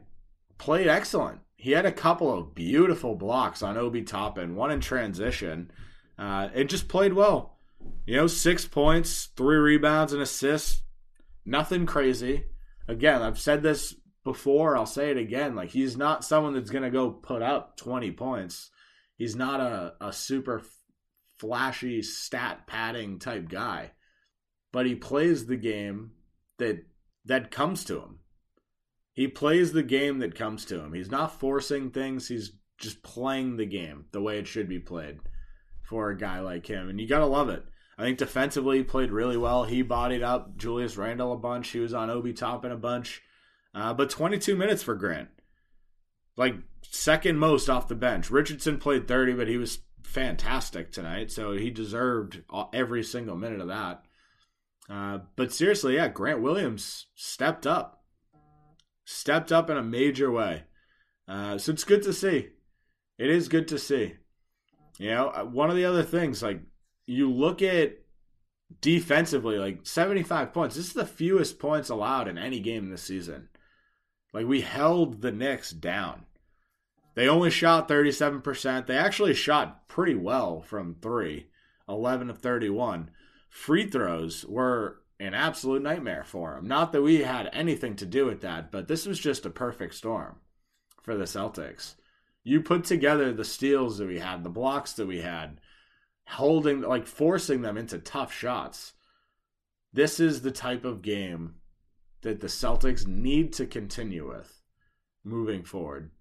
played 0.57 0.87
excellent. 0.87 1.41
He 1.57 1.73
had 1.73 1.85
a 1.85 1.93
couple 1.93 2.33
of 2.33 2.55
beautiful 2.55 3.15
blocks 3.15 3.63
on 3.63 3.77
Obi 3.77 4.03
Toppin, 4.03 4.55
one 4.55 4.71
in 4.71 4.81
transition. 4.81 5.71
Uh, 6.19 6.49
it 6.55 6.71
just 6.71 6.89
played 6.89 7.13
well. 7.13 7.59
You 8.07 8.17
know, 8.17 8.27
six 8.27 8.65
points, 8.65 9.29
three 9.37 9.57
rebounds, 9.57 10.15
and 10.15 10.23
assists. 10.23 10.83
Nothing 11.45 11.85
crazy 11.85 12.45
again, 12.89 13.23
I've 13.23 13.39
said 13.39 13.63
this 13.63 13.95
before, 14.25 14.77
I'll 14.77 14.87
say 14.87 15.11
it 15.11 15.17
again. 15.17 15.55
Like 15.55 15.71
he's 15.71 15.97
not 15.97 16.25
someone 16.25 16.55
that's 16.55 16.71
to 16.83 16.91
go 16.91 17.11
put 17.11 17.43
up 17.43 17.77
20 17.77 18.11
points. 18.13 18.71
He's 19.17 19.37
not 19.37 19.61
a, 19.61 19.95
a 20.01 20.13
super 20.13 20.63
flashy 21.39 22.03
stat 22.03 22.67
padding 22.67 23.19
type 23.19 23.49
guy, 23.49 23.93
but 24.73 24.87
he 24.87 24.95
plays 24.95 25.47
the 25.47 25.57
game 25.57 26.13
that 26.59 26.85
that 27.25 27.51
comes 27.51 27.85
to 27.85 28.01
him. 28.01 28.21
He 29.13 29.29
plays 29.29 29.73
the 29.73 29.83
game 29.83 30.21
that 30.21 30.35
comes 30.35 30.65
to 30.67 30.81
him. 30.81 30.93
He's 30.93 31.11
not 31.11 31.39
forcing 31.39 31.91
things. 31.91 32.29
He's 32.29 32.53
just 32.79 33.03
playing 33.03 33.57
the 33.57 33.67
game 33.67 34.07
the 34.13 34.21
way 34.21 34.39
it 34.39 34.47
should 34.47 34.69
be 34.69 34.79
played 34.79 35.19
for 35.83 36.11
a 36.11 36.17
guy 36.17 36.41
like 36.41 36.67
him, 36.67 36.89
and 36.89 37.01
you 37.01 37.09
gotta 37.09 37.27
love 37.27 37.49
it. 37.49 37.65
I 37.99 38.03
think 38.03 38.19
defensively 38.19 38.79
he 38.79 38.85
played 38.85 39.11
really 39.11 39.37
well. 39.37 39.65
He 39.65 39.83
bodied 39.83 40.23
up 40.23 40.57
Julius 40.57 40.97
Randle 40.97 41.33
a 41.33 41.37
bunch. 41.37 41.71
He 41.71 41.81
was 41.81 41.93
on 41.93 42.11
Obi 42.11 42.33
Toppin 42.33 42.71
a 42.71 42.77
bunch. 42.77 43.23
Uh, 43.75 43.93
but 43.93 44.09
22 44.09 44.55
minutes 44.55 44.85
for 44.85 44.95
Grant. 44.95 45.29
Like 46.37 46.55
second 46.83 47.39
most 47.39 47.69
off 47.69 47.89
the 47.89 47.97
bench. 47.97 48.31
Richardson 48.31 48.79
played 48.79 49.09
30, 49.09 49.33
but 49.35 49.49
he 49.49 49.57
was 49.57 49.81
fantastic 50.09 50.91
tonight. 50.91 51.31
So 51.31 51.53
he 51.53 51.71
deserved 51.71 52.43
every 52.73 53.05
single 53.05 53.37
minute 53.37 53.61
of 53.61 53.69
that. 53.69 54.03
Uh, 54.89 55.19
but 55.37 55.53
seriously, 55.53 55.97
yeah, 55.97 56.09
Grant 56.09 56.41
Williams 56.41 57.07
stepped 57.15 57.67
up. 57.67 58.03
Stepped 59.05 59.53
up 59.53 59.71
in 59.71 59.77
a 59.77 59.83
major 59.83 60.31
way. 60.31 60.65
Uh, 61.27 61.59
so 61.59 61.73
it's 61.73 61.85
good 61.85 62.03
to 62.03 62.13
see. 62.13 62.49
It 63.19 63.31
is 63.31 63.49
good 63.49 63.69
to 63.69 63.79
see. 63.79 64.15
You 64.99 65.11
know, 65.11 65.29
uh, 65.29 65.45
one 65.45 65.71
of 65.71 65.77
the 65.77 65.85
other 65.85 66.03
things, 66.03 66.43
like 66.43 66.61
you 67.07 67.31
look 67.31 67.63
at 67.63 67.99
defensively, 68.81 69.59
like 69.59 69.87
75 69.87 70.53
points. 70.53 70.77
This 70.77 70.87
is 70.87 70.93
the 70.95 71.07
fewest 71.07 71.59
points 71.59 71.91
allowed 71.91 72.29
in 72.29 72.39
any 72.39 72.61
game 72.61 72.89
this 72.89 73.03
season. 73.03 73.49
Like 74.33 74.47
we 74.47 74.63
held 74.63 75.21
the 75.21 75.33
Knicks 75.33 75.71
down. 75.71 76.25
They 77.19 77.29
only 77.29 77.51
shot 77.51 77.89
37%. 77.89 78.87
They 78.87 78.97
actually 78.97 79.35
shot 79.35 79.89
pretty 79.89 80.15
well 80.15 80.61
from 80.61 80.95
three, 80.95 81.49
11 81.89 82.31
of 82.31 82.39
31. 82.39 83.11
Free 83.49 83.91
throws 83.91 84.45
were 84.47 85.01
an 85.19 85.35
absolute 85.35 85.83
nightmare 85.83 86.23
for 86.23 86.55
them. 86.55 86.69
Not 86.69 86.93
that 86.93 87.03
we 87.03 87.23
had 87.23 87.51
anything 87.53 87.97
to 87.97 88.07
do 88.07 88.27
with 88.27 88.43
that, 88.43 88.71
but 88.71 88.87
this 88.87 89.05
was 89.05 89.19
just 89.19 89.45
a 89.45 89.51
perfect 89.51 89.97
storm 89.97 90.37
for 91.03 91.17
the 91.17 91.25
Celtics. 91.25 91.97
You 92.45 92.61
put 92.61 92.85
together 92.85 93.33
the 93.33 93.45
steals 93.45 93.99
that 93.99 94.07
we 94.07 94.21
had, 94.21 94.45
the 94.45 94.49
blocks 94.49 94.93
that 94.93 95.09
we 95.09 95.21
had, 95.21 95.61
holding 96.29 96.83
like 96.83 97.09
forcing 97.09 97.63
them 97.63 97.77
into 97.77 97.99
tough 97.99 98.33
shots. 98.33 98.93
This 99.93 100.21
is 100.21 100.43
the 100.43 100.53
type 100.53 100.85
of 100.85 101.03
game 101.03 101.57
that 102.21 102.39
the 102.39 102.47
Celtics 102.47 103.09
need 103.09 103.55
to 103.55 103.67
continue 103.67 104.29
with 104.29 104.63
moving 105.25 105.65
forward. 105.65 106.13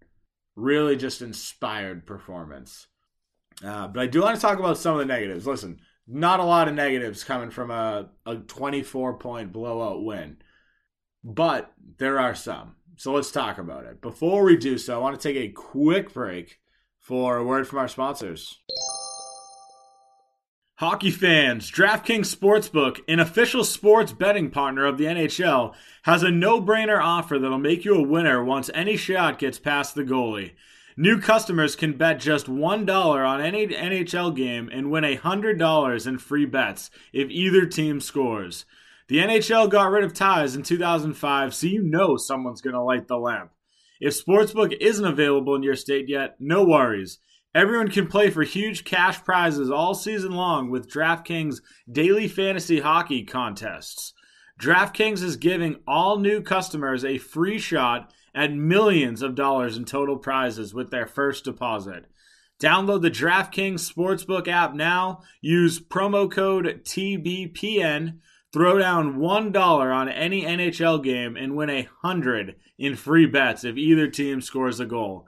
Really 0.58 0.98
just 0.98 1.22
inspired 1.22 2.06
performance. 2.06 2.88
Uh, 3.64 3.88
but 3.88 4.02
I 4.02 4.08
do 4.08 4.22
want 4.22 4.36
to 4.36 4.42
talk 4.42 4.60
about 4.60 4.78
some 4.78 4.96
of 4.96 5.00
the 5.00 5.06
negatives. 5.06 5.48
Listen, 5.48 5.80
not 6.08 6.40
a 6.40 6.44
lot 6.44 6.68
of 6.68 6.74
negatives 6.74 7.24
coming 7.24 7.52
from 7.52 7.72
a, 7.72 8.10
a 8.26 8.36
24 8.36 9.18
point 9.20 9.54
blowout 9.54 10.04
win, 10.04 10.38
but 11.24 11.72
there 11.98 12.20
are 12.20 12.36
some. 12.36 12.76
So 12.98 13.14
let's 13.14 13.32
talk 13.32 13.60
about 13.60 13.86
it. 13.86 14.02
Before 14.02 14.44
we 14.44 14.58
do 14.58 14.78
so, 14.78 14.96
I 14.96 14.98
want 14.98 15.20
to 15.20 15.28
take 15.28 15.38
a 15.38 15.54
quick 15.54 16.14
break 16.14 16.60
for 17.00 17.38
a 17.38 17.44
word 17.44 17.68
from 17.68 17.80
our 17.80 17.88
sponsors. 17.88 18.60
Hockey 20.80 21.10
fans, 21.10 21.72
DraftKings 21.72 22.36
Sportsbook, 22.36 23.00
an 23.08 23.20
official 23.20 23.64
sports 23.64 24.14
betting 24.14 24.52
partner 24.52 24.86
of 24.86 25.00
the 25.00 25.06
NHL, 25.06 25.74
has 26.04 26.22
a 26.22 26.30
no 26.30 26.62
brainer 26.62 27.02
offer 27.02 27.40
that'll 27.40 27.58
make 27.58 27.84
you 27.84 27.96
a 27.96 28.08
winner 28.08 28.44
once 28.44 28.70
any 28.76 28.96
shot 28.96 29.40
gets 29.40 29.58
past 29.58 29.96
the 29.96 30.04
goalie. 30.04 30.52
New 30.96 31.20
customers 31.20 31.76
can 31.76 31.98
bet 31.98 32.20
just 32.20 32.46
$1 32.46 33.28
on 33.28 33.42
any 33.42 33.66
NHL 33.66 34.36
game 34.36 34.70
and 34.72 34.92
win 34.92 35.04
$100 35.04 36.08
in 36.08 36.20
free 36.20 36.46
bets 36.46 36.92
if 37.12 37.28
either 37.32 37.66
team 37.66 38.00
scores. 38.00 38.66
The 39.08 39.18
NHL 39.18 39.72
got 39.72 39.90
rid 39.90 40.04
of 40.04 40.14
ties 40.14 40.56
in 40.56 40.62
2005, 40.62 41.56
so 41.56 41.66
you 41.66 41.82
know 41.82 42.18
someone's 42.18 42.62
going 42.62 42.76
to 42.76 42.84
light 42.84 43.08
the 43.08 43.18
lamp. 43.18 43.50
If 44.00 44.24
Sportsbook 44.24 44.78
isn't 44.80 45.04
available 45.04 45.56
in 45.56 45.64
your 45.64 45.76
state 45.76 46.08
yet, 46.08 46.36
no 46.40 46.64
worries. 46.64 47.18
Everyone 47.58 47.90
can 47.90 48.06
play 48.06 48.30
for 48.30 48.44
huge 48.44 48.84
cash 48.84 49.24
prizes 49.24 49.72
all 49.72 49.96
season 49.96 50.34
long 50.34 50.70
with 50.70 50.88
DraftKings 50.88 51.60
daily 51.92 52.28
fantasy 52.28 52.82
hockey 52.82 53.24
contests. 53.24 54.14
DraftKings 54.62 55.24
is 55.24 55.38
giving 55.38 55.78
all 55.88 56.20
new 56.20 56.40
customers 56.44 57.04
a 57.04 57.18
free 57.18 57.58
shot 57.58 58.14
at 58.36 58.54
millions 58.54 59.24
of 59.24 59.34
dollars 59.34 59.76
in 59.76 59.86
total 59.86 60.18
prizes 60.18 60.76
with 60.76 60.92
their 60.92 61.08
first 61.08 61.46
deposit. 61.46 62.06
Download 62.62 63.02
the 63.02 63.10
DraftKings 63.10 63.92
Sportsbook 63.92 64.48
app 64.48 64.76
now. 64.76 65.22
Use 65.42 65.80
promo 65.80 66.32
code 66.32 66.82
TBPN. 66.84 68.20
Throw 68.54 68.78
down 68.78 69.18
$1 69.18 69.96
on 69.96 70.10
any 70.10 70.44
NHL 70.44 71.04
game 71.04 71.36
and 71.36 71.56
win 71.56 71.72
a 71.72 71.90
100 72.02 72.56
in 72.78 72.96
free 72.96 73.26
bets 73.26 73.64
if 73.64 73.78
either 73.78 74.08
team 74.08 74.42
scores 74.42 74.80
a 74.80 74.86
goal. 74.86 75.28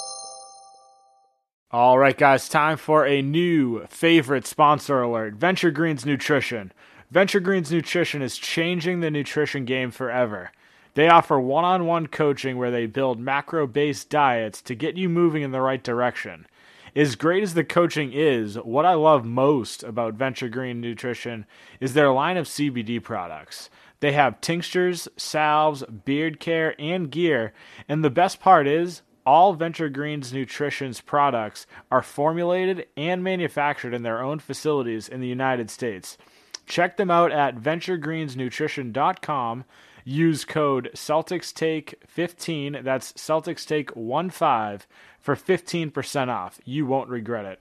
All 1.73 1.97
right, 1.97 2.17
guys, 2.17 2.49
time 2.49 2.75
for 2.75 3.05
a 3.05 3.21
new 3.21 3.85
favorite 3.87 4.45
sponsor 4.45 5.01
alert 5.01 5.35
Venture 5.35 5.71
Greens 5.71 6.05
Nutrition. 6.05 6.73
Venture 7.09 7.39
Greens 7.39 7.71
Nutrition 7.71 8.21
is 8.21 8.37
changing 8.37 8.99
the 8.99 9.09
nutrition 9.09 9.63
game 9.63 9.89
forever. 9.89 10.51
They 10.95 11.07
offer 11.07 11.39
one 11.39 11.63
on 11.63 11.85
one 11.85 12.07
coaching 12.07 12.57
where 12.57 12.71
they 12.71 12.87
build 12.87 13.21
macro 13.21 13.67
based 13.67 14.09
diets 14.09 14.61
to 14.63 14.75
get 14.75 14.97
you 14.97 15.07
moving 15.07 15.43
in 15.43 15.51
the 15.51 15.61
right 15.61 15.81
direction. 15.81 16.45
As 16.93 17.15
great 17.15 17.41
as 17.41 17.53
the 17.53 17.63
coaching 17.63 18.11
is, 18.11 18.55
what 18.55 18.85
I 18.85 18.95
love 18.95 19.23
most 19.23 19.81
about 19.81 20.15
Venture 20.15 20.49
Green 20.49 20.81
Nutrition 20.81 21.45
is 21.79 21.93
their 21.93 22.11
line 22.11 22.35
of 22.35 22.47
CBD 22.47 23.01
products. 23.01 23.69
They 24.01 24.11
have 24.11 24.41
tinctures, 24.41 25.07
salves, 25.15 25.85
beard 26.03 26.41
care, 26.41 26.75
and 26.77 27.09
gear, 27.09 27.53
and 27.87 28.03
the 28.03 28.09
best 28.09 28.41
part 28.41 28.67
is 28.67 29.03
all 29.25 29.53
Venture 29.53 29.89
Greens 29.89 30.31
Nutrition's 30.33 31.01
products 31.01 31.67
are 31.91 32.01
formulated 32.01 32.87
and 32.97 33.23
manufactured 33.23 33.93
in 33.93 34.01
their 34.03 34.21
own 34.21 34.39
facilities 34.39 35.09
in 35.09 35.21
the 35.21 35.27
United 35.27 35.69
States. 35.69 36.17
Check 36.65 36.97
them 36.97 37.11
out 37.11 37.31
at 37.31 37.57
venturegreensnutrition.com. 37.57 39.65
Use 40.03 40.45
code 40.45 40.89
CelticsTake15, 40.95 42.83
that's 42.83 43.13
CelticsTake15, 43.13 44.81
for 45.19 45.35
15% 45.35 46.29
off. 46.29 46.59
You 46.65 46.85
won't 46.85 47.09
regret 47.09 47.45
it. 47.45 47.59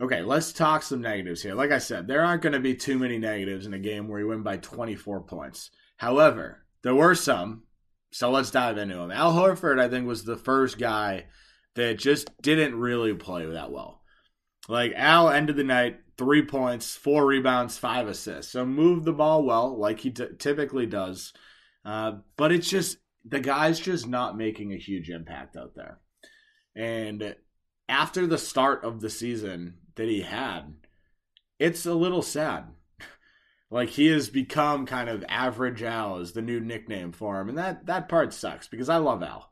Okay, 0.00 0.22
let's 0.22 0.52
talk 0.52 0.84
some 0.84 1.00
negatives 1.00 1.42
here. 1.42 1.54
Like 1.54 1.72
I 1.72 1.78
said, 1.78 2.06
there 2.06 2.24
aren't 2.24 2.42
going 2.42 2.52
to 2.52 2.60
be 2.60 2.76
too 2.76 2.98
many 2.98 3.18
negatives 3.18 3.66
in 3.66 3.74
a 3.74 3.80
game 3.80 4.06
where 4.06 4.20
you 4.20 4.28
win 4.28 4.42
by 4.42 4.58
24 4.58 5.22
points. 5.22 5.70
However, 5.96 6.64
there 6.82 6.94
were 6.94 7.16
some, 7.16 7.64
so 8.10 8.30
let's 8.30 8.50
dive 8.50 8.78
into 8.78 8.98
him. 8.98 9.10
Al 9.10 9.32
Horford, 9.32 9.80
I 9.80 9.88
think, 9.88 10.06
was 10.06 10.24
the 10.24 10.36
first 10.36 10.78
guy 10.78 11.26
that 11.74 11.98
just 11.98 12.30
didn't 12.42 12.78
really 12.78 13.14
play 13.14 13.46
that 13.46 13.70
well. 13.70 14.02
Like 14.68 14.92
Al 14.96 15.30
ended 15.30 15.56
the 15.56 15.64
night 15.64 16.00
three 16.16 16.44
points, 16.44 16.96
four 16.96 17.26
rebounds, 17.26 17.78
five 17.78 18.08
assists. 18.08 18.52
So 18.52 18.66
moved 18.66 19.04
the 19.04 19.12
ball 19.12 19.44
well, 19.44 19.78
like 19.78 20.00
he 20.00 20.10
t- 20.10 20.26
typically 20.38 20.86
does. 20.86 21.32
Uh, 21.84 22.18
but 22.36 22.52
it's 22.52 22.68
just 22.68 22.98
the 23.24 23.40
guy's 23.40 23.78
just 23.78 24.06
not 24.06 24.36
making 24.36 24.72
a 24.72 24.78
huge 24.78 25.10
impact 25.10 25.56
out 25.56 25.74
there. 25.74 26.00
And 26.74 27.36
after 27.88 28.26
the 28.26 28.38
start 28.38 28.84
of 28.84 29.00
the 29.00 29.10
season 29.10 29.78
that 29.96 30.08
he 30.08 30.22
had, 30.22 30.74
it's 31.58 31.86
a 31.86 31.94
little 31.94 32.22
sad 32.22 32.64
like 33.70 33.90
he 33.90 34.06
has 34.08 34.28
become 34.28 34.86
kind 34.86 35.08
of 35.08 35.24
average 35.28 35.82
Al 35.82 36.18
is 36.18 36.32
the 36.32 36.42
new 36.42 36.60
nickname 36.60 37.12
for 37.12 37.40
him, 37.40 37.48
and 37.48 37.58
that 37.58 37.86
that 37.86 38.08
part 38.08 38.32
sucks 38.32 38.68
because 38.68 38.88
I 38.88 38.96
love 38.96 39.22
Al. 39.22 39.50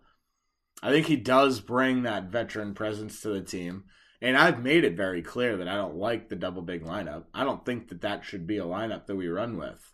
I 0.82 0.90
think 0.90 1.06
he 1.06 1.16
does 1.16 1.60
bring 1.60 2.02
that 2.02 2.30
veteran 2.30 2.74
presence 2.74 3.20
to 3.20 3.30
the 3.30 3.40
team, 3.40 3.84
and 4.20 4.36
I've 4.36 4.62
made 4.62 4.84
it 4.84 4.96
very 4.96 5.22
clear 5.22 5.56
that 5.56 5.68
I 5.68 5.76
don't 5.76 5.96
like 5.96 6.28
the 6.28 6.36
double 6.36 6.62
big 6.62 6.84
lineup. 6.84 7.24
I 7.34 7.44
don't 7.44 7.64
think 7.64 7.88
that 7.88 8.02
that 8.02 8.24
should 8.24 8.46
be 8.46 8.58
a 8.58 8.64
lineup 8.64 9.06
that 9.06 9.16
we 9.16 9.28
run 9.28 9.56
with. 9.56 9.92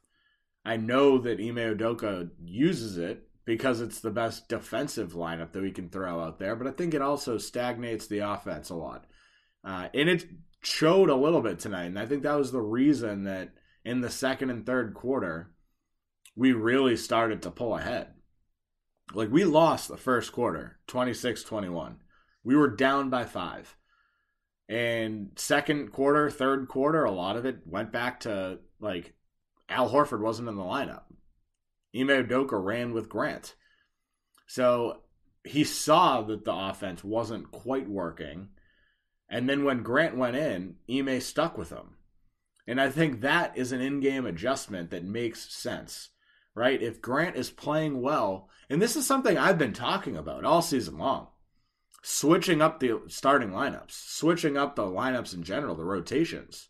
I 0.64 0.76
know 0.76 1.18
that 1.18 1.40
Ime 1.40 1.76
Udoka 1.76 2.30
uses 2.44 2.98
it 2.98 3.28
because 3.44 3.80
it's 3.80 4.00
the 4.00 4.10
best 4.10 4.48
defensive 4.48 5.14
lineup 5.14 5.52
that 5.52 5.62
we 5.62 5.72
can 5.72 5.88
throw 5.88 6.20
out 6.20 6.38
there, 6.38 6.54
but 6.54 6.68
I 6.68 6.70
think 6.70 6.94
it 6.94 7.02
also 7.02 7.38
stagnates 7.38 8.06
the 8.06 8.20
offense 8.20 8.70
a 8.70 8.76
lot. 8.76 9.06
Uh, 9.64 9.88
and 9.94 10.08
it 10.08 10.26
showed 10.62 11.10
a 11.10 11.16
little 11.16 11.40
bit 11.40 11.58
tonight. 11.58 11.86
And 11.86 11.98
I 11.98 12.06
think 12.06 12.22
that 12.22 12.38
was 12.38 12.52
the 12.52 12.60
reason 12.60 13.24
that 13.24 13.50
in 13.84 14.00
the 14.00 14.10
second 14.10 14.50
and 14.50 14.64
third 14.64 14.94
quarter, 14.94 15.50
we 16.36 16.52
really 16.52 16.96
started 16.96 17.42
to 17.42 17.50
pull 17.50 17.76
ahead. 17.76 18.08
Like 19.14 19.30
we 19.30 19.44
lost 19.44 19.88
the 19.88 19.96
first 19.96 20.32
quarter, 20.32 20.78
26 20.86 21.42
21. 21.42 21.96
We 22.44 22.56
were 22.56 22.74
down 22.74 23.10
by 23.10 23.24
five. 23.24 23.76
And 24.68 25.32
second 25.36 25.92
quarter, 25.92 26.30
third 26.30 26.68
quarter, 26.68 27.04
a 27.04 27.10
lot 27.10 27.36
of 27.36 27.44
it 27.44 27.58
went 27.66 27.92
back 27.92 28.20
to 28.20 28.60
like 28.80 29.14
Al 29.68 29.90
Horford 29.90 30.20
wasn't 30.20 30.48
in 30.48 30.56
the 30.56 30.62
lineup. 30.62 31.02
Ime 31.94 32.08
Udoka 32.08 32.62
ran 32.62 32.92
with 32.92 33.08
Grant. 33.08 33.54
So 34.46 35.02
he 35.44 35.64
saw 35.64 36.22
that 36.22 36.44
the 36.44 36.54
offense 36.54 37.04
wasn't 37.04 37.50
quite 37.50 37.88
working. 37.88 38.48
And 39.28 39.48
then 39.48 39.64
when 39.64 39.82
Grant 39.82 40.16
went 40.16 40.36
in, 40.36 40.76
Ime 40.90 41.20
stuck 41.20 41.58
with 41.58 41.70
him. 41.70 41.96
And 42.66 42.80
I 42.80 42.90
think 42.90 43.20
that 43.20 43.56
is 43.56 43.72
an 43.72 43.80
in 43.80 44.00
game 44.00 44.26
adjustment 44.26 44.90
that 44.90 45.04
makes 45.04 45.52
sense, 45.52 46.10
right? 46.54 46.80
If 46.80 47.02
Grant 47.02 47.36
is 47.36 47.50
playing 47.50 48.00
well, 48.00 48.48
and 48.70 48.80
this 48.80 48.96
is 48.96 49.06
something 49.06 49.36
I've 49.36 49.58
been 49.58 49.72
talking 49.72 50.16
about 50.16 50.44
all 50.44 50.62
season 50.62 50.98
long 50.98 51.28
switching 52.02 52.60
up 52.60 52.80
the 52.80 53.00
starting 53.06 53.50
lineups, 53.50 53.92
switching 53.92 54.56
up 54.56 54.74
the 54.74 54.82
lineups 54.82 55.34
in 55.34 55.42
general, 55.42 55.74
the 55.74 55.84
rotations. 55.84 56.68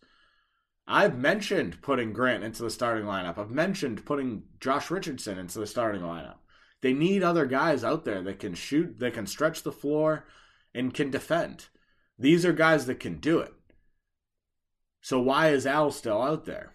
I've 0.86 1.16
mentioned 1.16 1.80
putting 1.80 2.12
Grant 2.12 2.44
into 2.44 2.62
the 2.62 2.70
starting 2.70 3.06
lineup. 3.06 3.38
I've 3.38 3.50
mentioned 3.50 4.04
putting 4.04 4.42
Josh 4.60 4.90
Richardson 4.90 5.38
into 5.38 5.58
the 5.58 5.66
starting 5.66 6.02
lineup. 6.02 6.36
They 6.82 6.92
need 6.92 7.22
other 7.22 7.46
guys 7.46 7.84
out 7.84 8.04
there 8.04 8.22
that 8.22 8.40
can 8.40 8.54
shoot, 8.54 8.98
that 8.98 9.14
can 9.14 9.26
stretch 9.26 9.62
the 9.62 9.72
floor, 9.72 10.26
and 10.74 10.92
can 10.92 11.10
defend. 11.10 11.66
These 12.18 12.44
are 12.44 12.52
guys 12.52 12.86
that 12.86 13.00
can 13.00 13.18
do 13.18 13.38
it. 13.38 13.54
So 15.02 15.20
why 15.20 15.48
is 15.50 15.66
Al 15.66 15.90
still 15.90 16.22
out 16.22 16.46
there? 16.46 16.72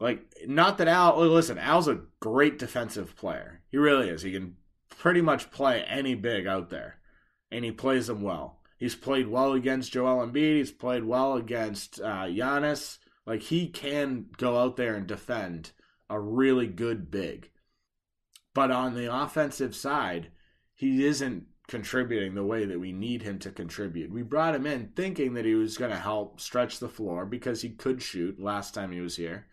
Like, 0.00 0.24
not 0.46 0.78
that 0.78 0.88
Al, 0.88 1.18
listen, 1.18 1.58
Al's 1.58 1.88
a 1.88 2.00
great 2.20 2.58
defensive 2.58 3.14
player. 3.16 3.60
He 3.68 3.76
really 3.76 4.08
is. 4.08 4.22
He 4.22 4.32
can 4.32 4.56
pretty 4.88 5.20
much 5.20 5.50
play 5.50 5.82
any 5.82 6.14
big 6.14 6.46
out 6.46 6.70
there 6.70 6.98
and 7.50 7.64
he 7.64 7.70
plays 7.70 8.06
them 8.06 8.22
well. 8.22 8.60
He's 8.78 8.96
played 8.96 9.28
well 9.28 9.52
against 9.52 9.92
Joel 9.92 10.26
Embiid. 10.26 10.56
He's 10.56 10.72
played 10.72 11.04
well 11.04 11.34
against 11.34 12.00
uh, 12.00 12.24
Giannis. 12.24 12.98
Like 13.26 13.42
he 13.42 13.68
can 13.68 14.26
go 14.36 14.58
out 14.58 14.76
there 14.76 14.94
and 14.94 15.06
defend 15.06 15.72
a 16.10 16.20
really 16.20 16.66
good 16.66 17.10
big. 17.10 17.50
But 18.54 18.70
on 18.70 18.94
the 18.94 19.14
offensive 19.14 19.74
side, 19.74 20.30
he 20.74 21.04
isn't 21.04 21.46
contributing 21.66 22.34
the 22.34 22.44
way 22.44 22.66
that 22.66 22.78
we 22.78 22.92
need 22.92 23.22
him 23.22 23.38
to 23.38 23.50
contribute. 23.50 24.10
We 24.10 24.22
brought 24.22 24.54
him 24.54 24.66
in 24.66 24.92
thinking 24.94 25.34
that 25.34 25.46
he 25.46 25.54
was 25.54 25.78
going 25.78 25.90
to 25.90 25.96
help 25.96 26.40
stretch 26.40 26.78
the 26.78 26.88
floor 26.88 27.24
because 27.24 27.62
he 27.62 27.70
could 27.70 28.02
shoot 28.02 28.40
last 28.40 28.74
time 28.74 28.92
he 28.92 29.00
was 29.00 29.16
here. 29.16 29.46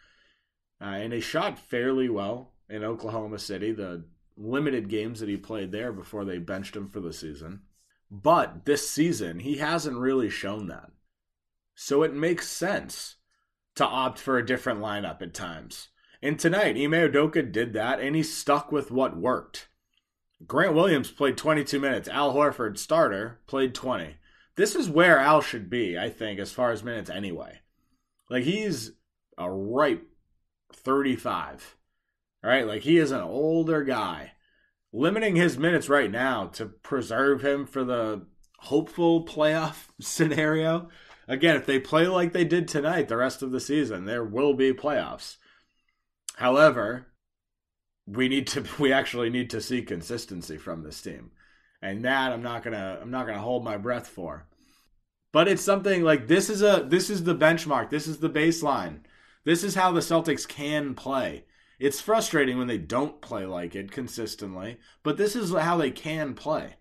Uh, 0.82 0.86
and 0.86 1.14
he 1.14 1.22
shot 1.22 1.58
fairly 1.58 2.10
well 2.10 2.54
in 2.70 2.84
Oklahoma 2.84 3.40
City, 3.40 3.72
the 3.72 4.04
limited 4.36 4.90
games 4.90 5.20
that 5.20 5.30
he 5.30 5.38
played 5.38 5.72
there 5.72 5.94
before 5.94 6.26
they 6.26 6.38
benched 6.38 6.76
him 6.76 6.90
for 6.90 7.00
the 7.00 7.14
season. 7.14 7.62
But 8.10 8.66
this 8.66 8.90
season, 8.90 9.40
he 9.40 9.58
hasn't 9.58 9.98
really 9.98 10.30
shown 10.30 10.68
that. 10.68 10.92
So 11.76 12.04
it 12.04 12.14
makes 12.14 12.48
sense 12.48 13.16
to 13.76 13.86
opt 13.86 14.20
for 14.20 14.38
a 14.38 14.46
different 14.46 14.82
lineup 14.82 15.22
at 15.22 15.34
times. 15.34 15.90
And 16.22 16.38
tonight, 16.38 16.76
Ime 16.76 16.92
Udoka 16.92 17.50
did 17.52 17.74
that, 17.74 18.00
and 18.00 18.16
he 18.16 18.24
stuck 18.24 18.72
with 18.72 18.92
what 18.92 19.18
worked. 19.18 19.70
Grant 20.48 20.74
Williams 20.74 21.12
played 21.12 21.38
22 21.38 21.80
minutes. 21.80 22.08
Al 22.08 22.34
Horford, 22.34 22.78
starter, 22.78 23.40
played 23.48 23.76
20. 23.76 24.18
This 24.56 24.76
is 24.76 24.90
where 24.90 25.18
Al 25.18 25.42
should 25.42 25.70
be, 25.70 25.98
I 25.98 26.10
think, 26.10 26.40
as 26.40 26.52
far 26.52 26.72
as 26.72 26.84
minutes 26.84 27.10
anyway. 27.10 27.60
Like, 28.30 28.44
he's 28.44 28.92
a 29.38 29.50
ripe 29.50 30.08
35. 30.74 31.76
Right? 32.44 32.66
Like, 32.66 32.82
he 32.82 32.98
is 32.98 33.12
an 33.12 33.22
older 33.22 33.84
guy 33.84 34.34
limiting 34.94 35.36
his 35.36 35.58
minutes 35.58 35.90
right 35.90 36.12
now 36.12 36.48
to 36.48 36.66
preserve 36.66 37.42
him 37.44 37.66
for 37.66 37.84
the 37.84 38.26
hopeful 38.60 39.26
playoff 39.26 39.88
scenario. 40.02 40.90
Again, 41.28 41.56
if 41.56 41.66
they 41.66 41.80
play 41.80 42.08
like 42.08 42.34
they 42.34 42.44
did 42.44 42.68
tonight 42.68 43.08
the 43.08 43.18
rest 43.18 43.42
of 43.42 43.52
the 43.52 43.60
season, 43.60 44.06
there 44.06 44.24
will 44.24 44.54
be 44.54 44.74
playoffs. 44.74 45.38
However, 46.36 47.08
we 48.12 48.28
need 48.28 48.48
to 48.48 48.66
we 48.80 48.92
actually 48.92 49.30
need 49.30 49.50
to 49.52 49.62
see 49.62 49.82
consistency 49.82 50.58
from 50.58 50.84
this 50.84 51.02
team. 51.02 51.32
And 51.82 52.06
that 52.06 52.32
I'm 52.32 52.44
not 52.44 52.64
going 52.64 52.76
to 52.76 53.00
I'm 53.02 53.12
not 53.12 53.26
going 53.26 53.38
to 53.38 53.44
hold 53.44 53.64
my 53.64 53.78
breath 53.78 54.08
for. 54.08 54.48
But 55.32 55.48
it's 55.48 55.64
something 55.64 56.04
like 56.04 56.28
this 56.28 56.50
is 56.50 56.62
a 56.62 56.86
this 56.88 57.10
is 57.10 57.24
the 57.24 57.36
benchmark. 57.36 57.90
This 57.90 58.08
is 58.08 58.20
the 58.20 58.30
baseline. 58.30 59.00
This 59.44 59.64
is 59.64 59.76
how 59.76 59.92
the 59.92 60.02
Celtics 60.02 60.48
can 60.48 60.94
play. 60.94 61.46
It's 61.80 62.02
frustrating 62.02 62.60
when 62.60 62.68
they 62.68 62.78
don't 62.78 63.22
play 63.22 63.46
like 63.46 63.76
it 63.76 63.92
consistently, 63.92 64.78
but 65.02 65.18
this 65.18 65.36
is 65.36 65.52
how 65.52 65.78
they 65.78 65.90
can 65.90 66.36
play. 66.36 66.76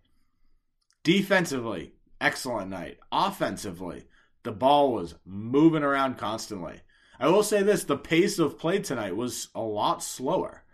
Defensively, 1.03 1.95
excellent 2.21 2.69
night. 2.69 2.99
Offensively, 3.11 4.05
the 4.43 4.53
ball 4.53 4.93
was 4.93 5.15
moving 5.25 5.83
around 5.83 6.19
constantly. 6.19 6.83
I 7.19 7.29
will 7.29 7.43
say 7.43 7.63
this 7.63 7.85
the 7.85 7.97
pace 7.97 8.39
of 8.39 8.59
play 8.59 8.81
tonight 8.81 9.17
was 9.17 9.49
a 9.55 9.63
lot 9.63 10.03
slower. 10.03 10.65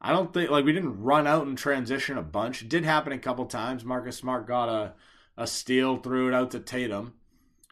I 0.00 0.12
don't 0.12 0.32
think, 0.32 0.50
like, 0.50 0.64
we 0.64 0.72
didn't 0.72 1.02
run 1.02 1.26
out 1.26 1.46
and 1.46 1.58
transition 1.58 2.16
a 2.16 2.22
bunch. 2.22 2.62
It 2.62 2.68
did 2.68 2.84
happen 2.84 3.12
a 3.12 3.18
couple 3.18 3.44
times. 3.46 3.84
Marcus 3.84 4.16
Smart 4.16 4.46
got 4.46 4.68
a, 4.68 4.94
a 5.36 5.46
steal, 5.46 5.96
threw 5.96 6.28
it 6.28 6.34
out 6.34 6.52
to 6.52 6.60
Tatum 6.60 7.14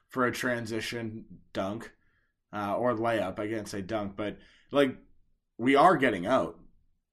for 0.08 0.26
a 0.26 0.32
transition 0.32 1.24
dunk 1.52 1.92
uh, 2.52 2.76
or 2.76 2.94
layup. 2.94 3.38
I 3.38 3.48
can't 3.48 3.68
say 3.68 3.80
dunk, 3.80 4.14
but, 4.16 4.36
like, 4.70 4.96
we 5.56 5.74
are 5.74 5.96
getting 5.96 6.26
out 6.26 6.58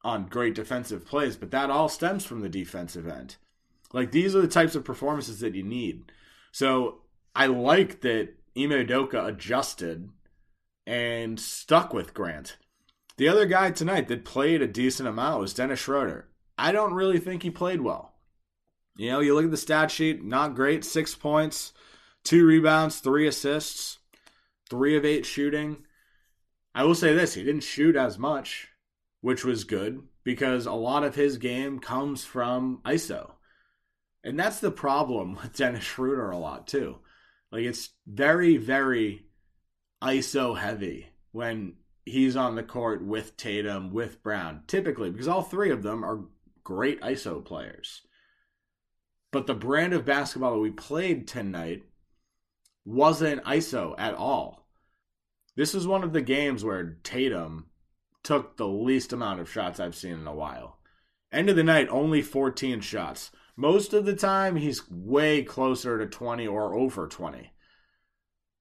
on 0.03 0.27
great 0.27 0.53
defensive 0.53 1.05
plays, 1.05 1.35
but 1.35 1.51
that 1.51 1.71
all 1.71 1.89
stems 1.89 2.23
from 2.23 2.41
the 2.41 2.49
defensive 2.49 3.07
end. 3.07 3.37
Like 3.91 4.11
these 4.11 4.35
are 4.35 4.41
the 4.41 4.47
types 4.47 4.75
of 4.75 4.83
performances 4.83 5.39
that 5.39 5.55
you 5.55 5.63
need. 5.63 6.11
So 6.51 6.99
I 7.35 7.47
like 7.47 8.01
that 8.01 8.35
Ime 8.55 8.69
Udoka 8.69 9.25
adjusted 9.27 10.09
and 10.85 11.39
stuck 11.39 11.93
with 11.93 12.13
Grant. 12.13 12.57
The 13.17 13.29
other 13.29 13.45
guy 13.45 13.71
tonight 13.71 14.09
that 14.09 14.25
played 14.25 14.61
a 14.61 14.67
decent 14.67 15.07
amount 15.07 15.39
was 15.39 15.53
Dennis 15.53 15.79
Schroeder. 15.79 16.27
I 16.57 16.71
don't 16.71 16.93
really 16.93 17.19
think 17.19 17.43
he 17.43 17.49
played 17.49 17.81
well. 17.81 18.13
You 18.97 19.09
know, 19.11 19.19
you 19.19 19.33
look 19.33 19.45
at 19.45 19.51
the 19.51 19.57
stat 19.57 19.91
sheet, 19.91 20.23
not 20.23 20.55
great. 20.55 20.83
Six 20.83 21.15
points, 21.15 21.73
two 22.23 22.45
rebounds, 22.45 22.99
three 22.99 23.27
assists, 23.27 23.99
three 24.69 24.97
of 24.97 25.05
eight 25.05 25.25
shooting. 25.25 25.85
I 26.73 26.83
will 26.83 26.95
say 26.95 27.13
this: 27.13 27.33
he 27.33 27.43
didn't 27.43 27.63
shoot 27.63 27.95
as 27.95 28.19
much, 28.19 28.69
which 29.21 29.45
was 29.45 29.63
good 29.63 30.01
because 30.23 30.65
a 30.65 30.73
lot 30.73 31.03
of 31.03 31.15
his 31.15 31.37
game 31.37 31.79
comes 31.79 32.25
from 32.25 32.81
ISO, 32.85 33.31
and 34.23 34.37
that's 34.37 34.59
the 34.59 34.71
problem 34.71 35.35
with 35.41 35.55
Dennis 35.55 35.83
Schroeder 35.83 36.31
a 36.31 36.37
lot 36.37 36.67
too. 36.67 36.99
Like 37.51 37.63
it's 37.63 37.91
very, 38.05 38.57
very 38.57 39.25
ISO 40.01 40.57
heavy 40.57 41.07
when 41.31 41.75
he's 42.05 42.35
on 42.35 42.55
the 42.55 42.63
court 42.63 43.03
with 43.03 43.35
Tatum, 43.35 43.91
with 43.91 44.23
Brown, 44.23 44.61
typically 44.67 45.09
because 45.09 45.27
all 45.27 45.41
three 45.41 45.71
of 45.71 45.83
them 45.83 46.05
are 46.05 46.25
great 46.63 47.01
ISO 47.01 47.43
players. 47.43 48.01
But 49.31 49.47
the 49.47 49.53
brand 49.53 49.93
of 49.93 50.05
basketball 50.05 50.53
that 50.53 50.59
we 50.59 50.71
played 50.71 51.27
tonight 51.27 51.83
wasn't 52.85 53.43
ISO 53.43 53.95
at 53.97 54.13
all. 54.13 54.67
This 55.55 55.73
is 55.73 55.87
one 55.87 56.03
of 56.03 56.13
the 56.13 56.21
games 56.21 56.63
where 56.63 56.97
Tatum 57.03 57.67
took 58.23 58.57
the 58.57 58.67
least 58.67 59.11
amount 59.11 59.39
of 59.39 59.51
shots 59.51 59.79
I've 59.79 59.95
seen 59.95 60.13
in 60.13 60.27
a 60.27 60.33
while. 60.33 60.79
End 61.31 61.49
of 61.49 61.55
the 61.55 61.63
night, 61.63 61.87
only 61.89 62.21
14 62.21 62.81
shots. 62.81 63.31
Most 63.55 63.93
of 63.93 64.05
the 64.05 64.15
time, 64.15 64.55
he's 64.55 64.89
way 64.89 65.43
closer 65.43 65.97
to 65.97 66.05
20 66.05 66.47
or 66.47 66.73
over 66.73 67.07
20. 67.07 67.51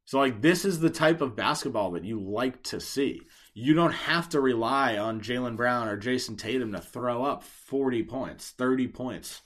So, 0.07 0.19
like, 0.19 0.43
this 0.43 0.65
is 0.65 0.81
the 0.81 0.91
type 0.91 1.21
of 1.21 1.37
basketball 1.37 1.93
that 1.93 2.05
you 2.05 2.21
like 2.21 2.63
to 2.65 2.81
see. 2.81 3.23
You 3.55 3.73
don't 3.73 3.93
have 3.93 4.29
to 4.31 4.41
rely 4.41 4.99
on 4.99 5.23
Jaylen 5.23 5.57
Brown 5.57 5.89
or 5.89 5.97
Jayson 5.97 6.37
Tatum 6.37 6.73
to 6.73 6.81
throw 6.81 7.25
up 7.25 7.43
40 7.43 8.03
points, 8.05 8.51
30 8.51 8.89
points. 8.89 9.41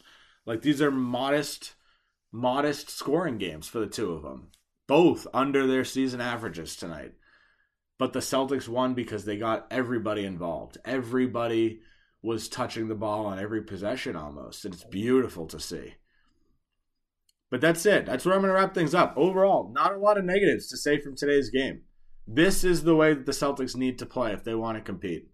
Like, 0.47 0.63
these 0.63 0.83
are 0.83 0.91
modest, 0.91 1.75
modest 2.33 2.91
scoring 2.91 3.39
games 3.39 3.69
for 3.69 3.79
the 3.79 3.87
two 3.87 4.13
of 4.13 4.23
them, 4.23 4.49
both 4.89 5.29
under 5.33 5.67
their 5.67 5.85
season 5.85 6.21
averages 6.21 6.75
tonight. 6.75 7.13
But 7.99 8.13
the 8.13 8.21
Celtics 8.21 8.69
won 8.69 8.95
because 8.95 9.25
they 9.25 9.37
got 9.37 9.67
everybody 9.71 10.25
involved. 10.25 10.79
Everybody 10.85 11.81
was 12.23 12.49
touching 12.49 12.89
the 12.89 12.95
ball 12.95 13.27
on 13.27 13.39
every 13.39 13.63
possession 13.63 14.17
almost. 14.17 14.65
And 14.65 14.75
it's 14.75 14.85
beautiful 14.85 15.47
to 15.47 15.61
see. 15.61 15.95
But 17.51 17.61
that's 17.61 17.87
it. 17.87 18.07
That's 18.07 18.25
where 18.25 18.35
I'm 18.35 18.43
going 18.43 18.53
to 18.53 18.55
wrap 18.55 18.75
things 18.75 18.95
up. 18.95 19.15
Overall, 19.17 19.71
not 19.73 19.95
a 19.95 19.99
lot 19.99 20.19
of 20.19 20.25
negatives 20.25 20.69
to 20.69 20.77
say 20.77 21.01
from 21.01 21.17
today's 21.17 21.51
game. 21.51 21.83
This 22.27 22.63
is 22.63 22.83
the 22.83 22.95
way 22.95 23.15
that 23.15 23.25
the 23.25 23.33
Celtics 23.33 23.75
need 23.75 23.99
to 24.01 24.07
play 24.07 24.33
if 24.33 24.45
they 24.45 24.55
want 24.55 24.77
to 24.77 24.83
compete. 24.83 25.31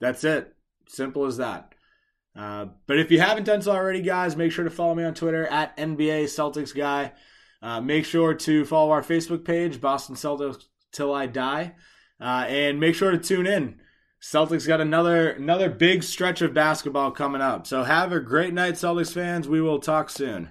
That's 0.00 0.24
it. 0.24 0.54
Simple 0.88 1.24
as 1.24 1.38
that. 1.38 1.74
Uh, 2.36 2.66
but 2.86 2.98
if 2.98 3.10
you 3.10 3.20
haven't 3.20 3.44
done 3.44 3.62
so 3.62 3.72
already, 3.72 4.02
guys, 4.02 4.36
make 4.36 4.52
sure 4.52 4.64
to 4.64 4.70
follow 4.70 4.94
me 4.94 5.04
on 5.04 5.14
Twitter 5.14 5.46
at 5.46 5.76
NBA 5.76 6.24
Celtics 6.24 6.74
Guy. 6.74 7.12
Uh, 7.62 7.80
make 7.80 8.04
sure 8.04 8.34
to 8.34 8.64
follow 8.64 8.90
our 8.90 9.02
Facebook 9.02 9.44
page, 9.44 9.80
Boston 9.80 10.14
Celtics 10.14 10.64
Till 10.92 11.12
I 11.12 11.26
Die, 11.26 11.74
uh, 12.20 12.44
and 12.46 12.78
make 12.78 12.94
sure 12.94 13.10
to 13.10 13.18
tune 13.18 13.46
in. 13.46 13.80
Celtics 14.20 14.66
got 14.66 14.80
another 14.80 15.30
another 15.30 15.70
big 15.70 16.02
stretch 16.02 16.42
of 16.42 16.54
basketball 16.54 17.10
coming 17.10 17.40
up. 17.40 17.66
So 17.66 17.84
have 17.84 18.12
a 18.12 18.20
great 18.20 18.52
night, 18.52 18.74
Celtics 18.74 19.12
fans. 19.12 19.48
We 19.48 19.60
will 19.60 19.78
talk 19.78 20.10
soon. 20.10 20.50